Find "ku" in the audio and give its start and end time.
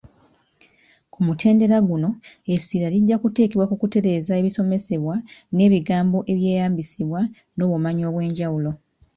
1.11-1.19, 3.69-3.75